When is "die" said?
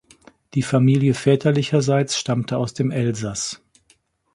0.55-0.63